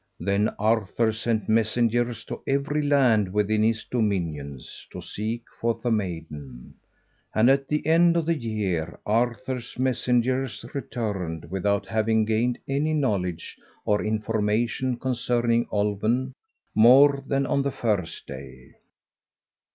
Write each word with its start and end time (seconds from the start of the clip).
Then 0.19 0.49
Arthur 0.57 1.11
sent 1.13 1.47
messengers 1.47 2.23
to 2.25 2.41
every 2.47 2.81
land 2.81 3.31
within 3.31 3.61
his 3.61 3.83
dominions 3.83 4.87
to 4.91 4.99
seek 4.99 5.43
for 5.59 5.75
the 5.75 5.91
maiden; 5.91 6.73
and 7.35 7.51
at 7.51 7.67
the 7.67 7.85
end 7.85 8.17
of 8.17 8.25
the 8.25 8.33
year 8.33 8.97
Arthur's 9.05 9.77
messengers 9.77 10.65
returned 10.73 11.51
without 11.51 11.85
having 11.85 12.25
gained 12.25 12.57
any 12.67 12.95
knowledge 12.95 13.59
or 13.85 14.03
information 14.03 14.97
concerning 14.97 15.67
Olwen 15.69 16.33
more 16.73 17.21
than 17.27 17.45
on 17.45 17.61
the 17.61 17.69
first 17.69 18.25
day. 18.25 18.71